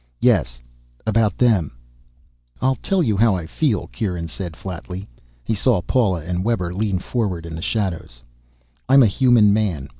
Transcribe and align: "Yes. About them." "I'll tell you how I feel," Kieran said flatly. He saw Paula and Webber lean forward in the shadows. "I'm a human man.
"Yes. 0.19 0.59
About 1.05 1.37
them." 1.37 1.73
"I'll 2.59 2.73
tell 2.73 3.03
you 3.03 3.15
how 3.17 3.35
I 3.35 3.45
feel," 3.45 3.85
Kieran 3.89 4.27
said 4.27 4.55
flatly. 4.55 5.07
He 5.43 5.53
saw 5.53 5.79
Paula 5.83 6.23
and 6.25 6.43
Webber 6.43 6.73
lean 6.73 6.97
forward 6.97 7.45
in 7.45 7.55
the 7.55 7.61
shadows. 7.61 8.23
"I'm 8.89 9.03
a 9.03 9.05
human 9.05 9.53
man. 9.53 9.89